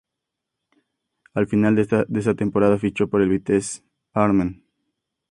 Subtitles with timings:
[1.35, 3.83] Al final de esa temporada fichó por el Vitesse
[4.15, 4.63] Arnhem.